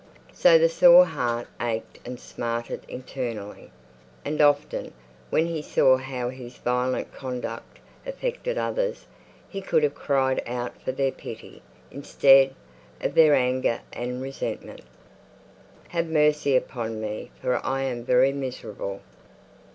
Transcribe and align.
So 0.33 0.57
the 0.57 0.67
sore 0.67 1.05
heart 1.05 1.47
ached 1.61 1.99
and 2.03 2.19
smarted 2.19 2.83
intensely; 2.87 3.69
and 4.25 4.41
often, 4.41 4.93
when 5.29 5.45
he 5.45 5.61
saw 5.61 5.97
how 5.97 6.29
his 6.29 6.57
violent 6.57 7.13
conduct 7.13 7.77
affected 8.03 8.57
others, 8.57 9.05
he 9.47 9.61
could 9.61 9.83
have 9.83 9.93
cried 9.93 10.41
out 10.47 10.81
for 10.81 10.91
their 10.91 11.11
pity, 11.11 11.61
instead 11.91 12.55
of 12.99 13.13
their 13.13 13.35
anger 13.35 13.81
and 13.93 14.23
resentment: 14.23 14.81
"Have 15.89 16.07
mercy 16.07 16.55
upon 16.55 16.99
me, 16.99 17.29
for 17.39 17.63
I 17.63 17.83
am 17.83 18.03
very 18.03 18.31
miserable." 18.33 19.01